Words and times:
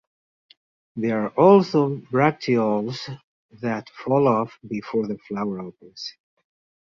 There 0.95 1.25
are 1.25 1.29
also 1.37 1.97
bracteoles 1.97 3.15
that 3.51 3.87
fall 3.91 4.27
off 4.27 4.57
before 4.67 5.05
the 5.07 5.19
flower 5.19 5.59
opens. 5.59 6.15